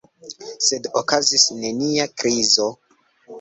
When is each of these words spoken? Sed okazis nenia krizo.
Sed 0.67 0.87
okazis 1.01 1.45
nenia 1.59 2.09
krizo. 2.23 2.67